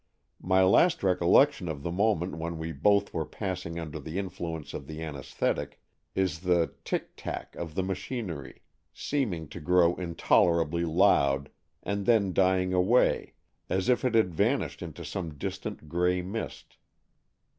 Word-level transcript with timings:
My 0.41 0.63
last 0.63 1.03
recollection 1.03 1.69
of 1.69 1.83
the 1.83 1.91
moment 1.91 2.33
when 2.39 2.57
we 2.57 2.71
both 2.71 3.13
were 3.13 3.23
passing 3.23 3.77
under 3.77 3.99
the 3.99 4.17
influence 4.17 4.73
of 4.73 4.87
the 4.87 4.99
anaesthetic 5.03 5.79
is 6.15 6.39
the 6.39 6.73
tick 6.83 7.11
tack 7.15 7.55
of 7.55 7.75
the 7.75 7.83
machinery, 7.83 8.63
seeming 8.95 9.47
to 9.49 9.59
grow 9.59 9.93
intolerably 9.93 10.85
loud 10.85 11.51
and 11.83 12.07
then 12.07 12.33
dying 12.33 12.73
away 12.73 13.35
as 13.69 13.89
if 13.89 14.03
it 14.03 14.15
had 14.15 14.33
vanished 14.33 14.81
into 14.81 15.05
some 15.05 15.35
distant 15.37 15.87
grey 15.87 16.23
mist. 16.23 16.77